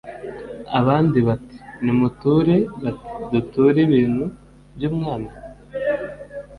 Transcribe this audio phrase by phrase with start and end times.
[0.79, 4.23] Abandi bati:"Nimuture" Bati: "Duture ibintu
[4.75, 5.29] by' umwami?"